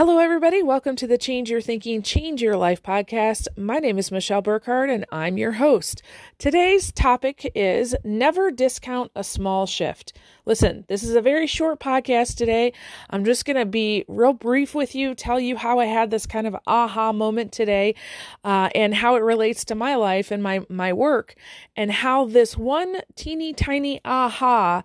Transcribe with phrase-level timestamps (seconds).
[0.00, 0.62] Hello, everybody.
[0.62, 3.48] Welcome to the Change Your Thinking, Change Your Life podcast.
[3.58, 6.00] My name is Michelle Burkhardt, and I'm your host.
[6.38, 10.14] Today's topic is never discount a small shift.
[10.46, 12.72] Listen, this is a very short podcast today.
[13.10, 16.24] I'm just going to be real brief with you, tell you how I had this
[16.24, 17.94] kind of aha moment today,
[18.42, 21.34] uh, and how it relates to my life and my my work,
[21.76, 24.82] and how this one teeny tiny aha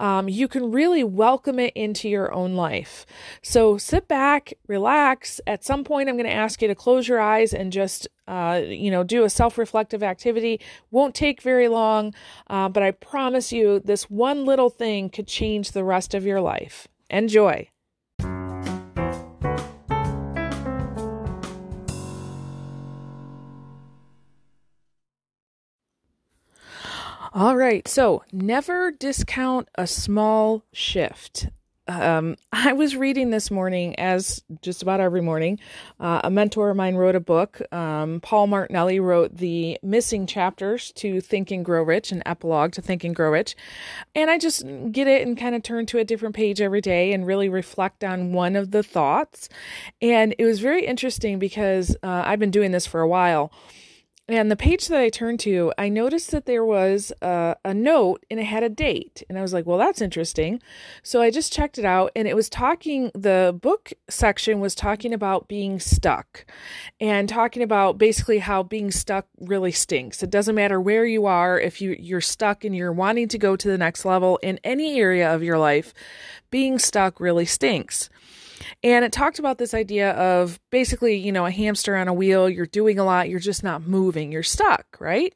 [0.00, 3.06] um, you can really welcome it into your own life.
[3.42, 5.40] So sit back, relax.
[5.46, 8.62] At some point, I'm going to ask you to close your eyes and just, uh,
[8.64, 10.60] you know, do a self reflective activity.
[10.90, 12.14] Won't take very long,
[12.48, 16.40] uh, but I promise you, this one little thing could change the rest of your
[16.40, 16.88] life.
[17.10, 17.68] Enjoy.
[27.34, 27.86] All right.
[27.88, 31.48] So never discount a small shift.
[31.88, 35.58] Um, I was reading this morning, as just about every morning,
[35.98, 37.60] uh, a mentor of mine wrote a book.
[37.74, 42.80] Um, Paul Martinelli wrote the missing chapters to Think and Grow Rich, an epilogue to
[42.80, 43.56] Think and Grow Rich.
[44.14, 47.12] And I just get it and kind of turn to a different page every day
[47.12, 49.48] and really reflect on one of the thoughts.
[50.00, 53.52] And it was very interesting because uh, I've been doing this for a while
[54.26, 58.24] and the page that I turned to, I noticed that there was a, a, note
[58.30, 59.22] and it had a date.
[59.28, 60.62] And I was like, well, that's interesting.
[61.02, 65.12] So I just checked it out and it was talking, the book section was talking
[65.12, 66.46] about being stuck
[66.98, 70.22] and talking about basically how being stuck really stinks.
[70.22, 73.56] It doesn't matter where you are, if you, you're stuck and you're wanting to go
[73.56, 75.92] to the next level in any area of your life,
[76.50, 78.08] being stuck really stinks.
[78.82, 82.48] And it talked about this idea of basically, you know, a hamster on a wheel.
[82.48, 85.34] You're doing a lot, you're just not moving, you're stuck, right?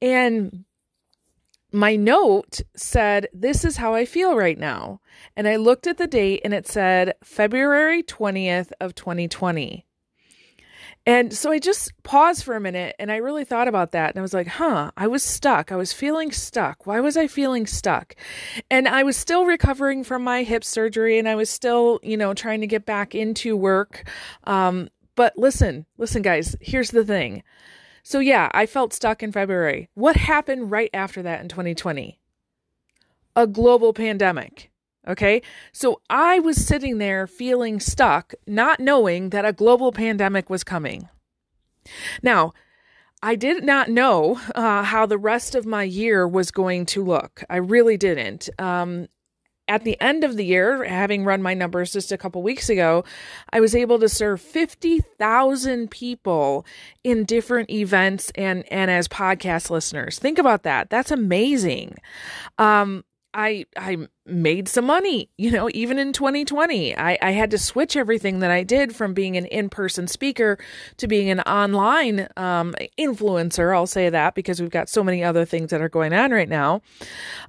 [0.00, 0.64] And
[1.72, 5.00] my note said, This is how I feel right now.
[5.36, 9.85] And I looked at the date and it said February 20th of 2020.
[11.06, 14.10] And so I just paused for a minute and I really thought about that.
[14.10, 15.70] And I was like, huh, I was stuck.
[15.70, 16.84] I was feeling stuck.
[16.84, 18.16] Why was I feeling stuck?
[18.72, 22.34] And I was still recovering from my hip surgery and I was still, you know,
[22.34, 24.08] trying to get back into work.
[24.44, 27.44] Um, but listen, listen, guys, here's the thing.
[28.02, 29.88] So, yeah, I felt stuck in February.
[29.94, 32.20] What happened right after that in 2020?
[33.34, 34.70] A global pandemic.
[35.06, 35.42] Okay.
[35.72, 41.08] So I was sitting there feeling stuck, not knowing that a global pandemic was coming.
[42.22, 42.52] Now,
[43.22, 47.42] I did not know uh, how the rest of my year was going to look.
[47.48, 48.48] I really didn't.
[48.58, 49.08] Um,
[49.68, 53.04] at the end of the year, having run my numbers just a couple weeks ago,
[53.50, 56.64] I was able to serve 50,000 people
[57.02, 60.18] in different events and, and as podcast listeners.
[60.18, 60.88] Think about that.
[60.88, 61.96] That's amazing.
[62.58, 63.04] Um,
[63.36, 66.96] I I made some money, you know, even in 2020.
[66.96, 70.58] I, I had to switch everything that I did from being an in-person speaker
[70.96, 73.76] to being an online um, influencer.
[73.76, 76.48] I'll say that because we've got so many other things that are going on right
[76.48, 76.80] now.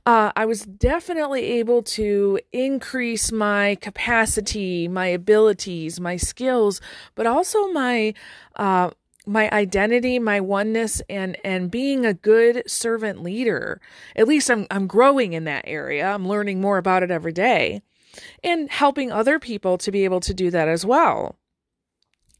[0.05, 6.81] Uh, I was definitely able to increase my capacity, my abilities, my skills,
[7.15, 8.13] but also my
[8.57, 8.91] uh,
[9.27, 13.81] my identity, my oneness and and being a good servant leader.
[14.15, 16.07] At least I'm I'm growing in that area.
[16.07, 17.81] I'm learning more about it every day
[18.43, 21.35] and helping other people to be able to do that as well.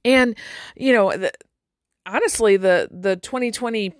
[0.06, 0.36] And
[0.76, 1.32] you know, the,
[2.06, 3.94] honestly the the 2020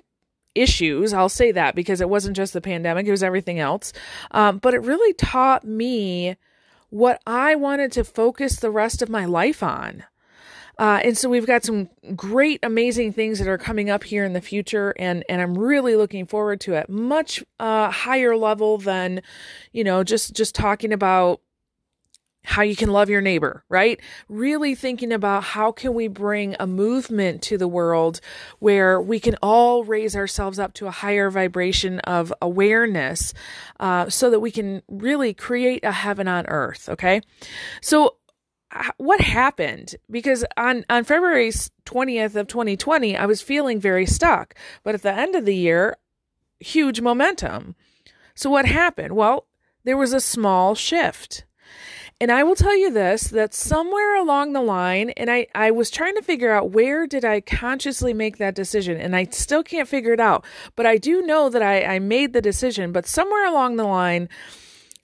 [0.56, 3.94] issues, I'll say that because it wasn't just the pandemic, it was everything else.
[4.32, 6.36] Um, but it really taught me
[6.90, 10.04] what I wanted to focus the rest of my life on.
[10.80, 14.34] Uh, and so we've got some great, amazing things that are coming up here in
[14.34, 16.90] the future, and and I'm really looking forward to it.
[16.90, 19.22] Much uh, higher level than,
[19.72, 21.42] you know, just just talking about
[22.44, 24.00] how you can love your neighbor, right?
[24.30, 28.22] Really thinking about how can we bring a movement to the world
[28.60, 33.34] where we can all raise ourselves up to a higher vibration of awareness,
[33.82, 36.88] uh, so that we can really create a heaven on earth.
[36.88, 37.20] Okay,
[37.82, 38.16] so
[38.98, 39.96] what happened?
[40.10, 45.14] Because on on February 20th of 2020 I was feeling very stuck but at the
[45.14, 45.96] end of the year
[46.60, 47.76] huge momentum.
[48.36, 49.16] So what happened?
[49.16, 49.46] Well
[49.84, 51.46] there was a small shift.
[52.20, 55.90] And I will tell you this that somewhere along the line and I I was
[55.90, 59.88] trying to figure out where did I consciously make that decision and I still can't
[59.88, 60.44] figure it out.
[60.76, 64.30] But I do know that I I made the decision but somewhere along the line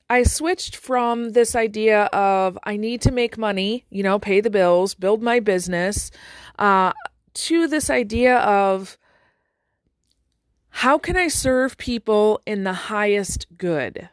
[0.10, 4.50] I switched from this idea of I need to make money, you know, pay the
[4.50, 6.12] bills, build my business,
[6.60, 6.94] uh,
[7.34, 8.98] to this idea of
[10.70, 14.10] how can I serve people in the highest good?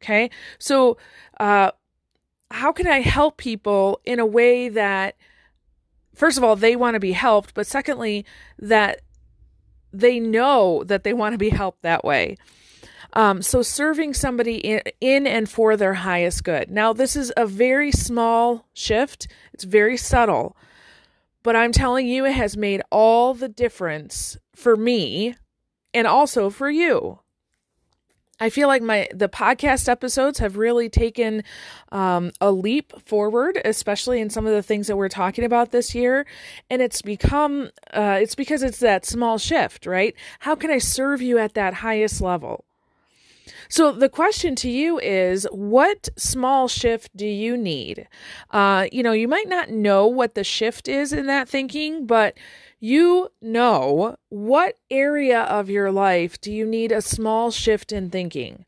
[0.00, 0.30] Okay.
[0.58, 0.96] So,
[1.40, 1.72] uh,
[2.50, 5.16] how can I help people in a way that,
[6.14, 8.24] first of all, they want to be helped, but secondly,
[8.58, 9.00] that
[9.92, 12.36] they know that they want to be helped that way.
[13.18, 16.70] Um, so serving somebody in, in and for their highest good.
[16.70, 19.26] Now, this is a very small shift.
[19.52, 20.56] It's very subtle,
[21.42, 25.34] but I'm telling you, it has made all the difference for me
[25.92, 27.18] and also for you.
[28.38, 31.42] I feel like my the podcast episodes have really taken
[31.90, 35.92] um, a leap forward, especially in some of the things that we're talking about this
[35.92, 36.24] year,
[36.70, 40.14] and it's become uh, it's because it's that small shift, right?
[40.38, 42.64] How can I serve you at that highest level?
[43.68, 48.08] So the question to you is, what small shift do you need?
[48.50, 52.36] Uh, you know, you might not know what the shift is in that thinking, but
[52.80, 58.64] you know what area of your life do you need a small shift in thinking.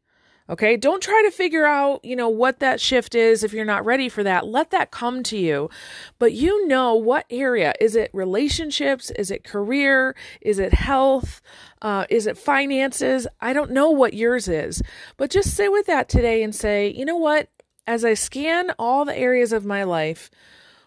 [0.50, 0.76] Okay.
[0.76, 4.08] Don't try to figure out, you know, what that shift is if you're not ready
[4.08, 4.48] for that.
[4.48, 5.70] Let that come to you.
[6.18, 7.72] But you know what area.
[7.80, 9.10] Is it relationships?
[9.12, 10.16] Is it career?
[10.40, 11.40] Is it health?
[11.80, 13.28] Uh, is it finances?
[13.40, 14.82] I don't know what yours is.
[15.16, 17.48] But just sit with that today and say, you know what?
[17.86, 20.30] As I scan all the areas of my life,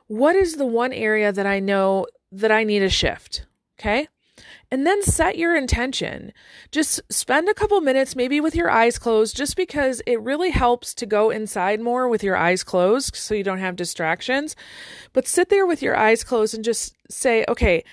[0.08, 3.46] what is the one area that I know that I need a shift?
[3.80, 4.08] Okay.
[4.72, 6.34] And then set your intention.
[6.72, 10.94] Just spend a couple minutes, maybe with your eyes closed, just because it really helps
[10.96, 14.56] to go inside more with your eyes closed so you don't have distractions.
[15.14, 17.84] But sit there with your eyes closed and just say, okay,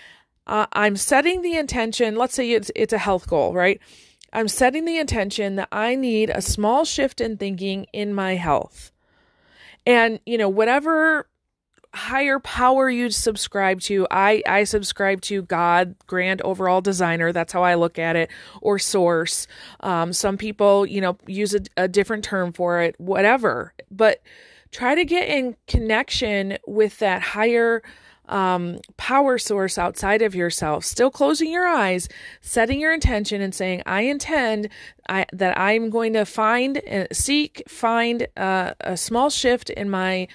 [0.47, 2.17] uh, I'm setting the intention.
[2.17, 3.81] Let's say it's, it's a health goal, right?
[4.33, 8.93] I'm setting the intention that I need a small shift in thinking in my health.
[9.87, 11.27] And, you know, whatever
[11.93, 14.07] higher power you subscribe to.
[14.11, 17.33] I I subscribe to God, grand overall designer.
[17.33, 19.47] That's how I look at it, or source.
[19.81, 22.99] Um, some people, you know, use a, a different term for it.
[23.01, 24.23] Whatever, but
[24.71, 27.83] try to get in connection with that higher
[28.31, 32.09] um, power source outside of yourself, still closing your eyes,
[32.41, 34.69] setting your intention and saying, I intend
[35.09, 40.29] I, that I'm going to find, uh, seek, find uh, a small shift in my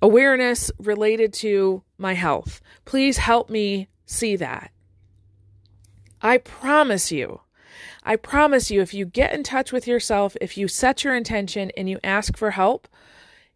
[0.00, 2.60] awareness related to my health.
[2.84, 4.70] Please help me see that.
[6.20, 7.40] I promise you,
[8.04, 11.70] I promise you, if you get in touch with yourself, if you set your intention
[11.76, 12.88] and you ask for help,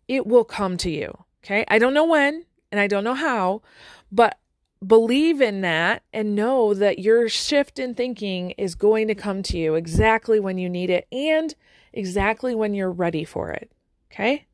[0.09, 1.25] it will come to you.
[1.43, 1.65] Okay.
[1.69, 3.62] I don't know when and I don't know how,
[4.11, 4.39] but
[4.87, 9.59] believe in that and know that your shift in thinking is going to come to
[9.59, 11.55] you exactly when you need it and
[11.93, 13.73] exactly when you're ready for it.
[14.12, 14.47] Okay.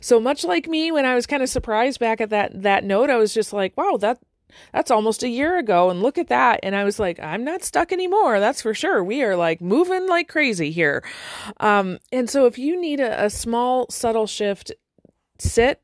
[0.00, 3.10] So much like me when I was kind of surprised back at that that note,
[3.10, 4.18] I was just like, wow, that
[4.72, 6.60] that's almost a year ago and look at that.
[6.62, 9.02] And i was like i'm not stuck anymore that's for sure.
[9.02, 11.04] We are like moving like crazy here.
[11.58, 14.72] Um, and so if you need a, a small subtle shift
[15.38, 15.80] sit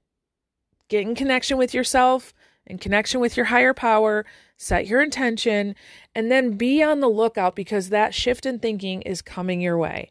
[0.88, 2.34] get in connection with yourself
[2.66, 4.26] in connection with your higher power
[4.56, 5.74] set your intention
[6.14, 10.10] and then be on the lookout because that shift in thinking is coming your way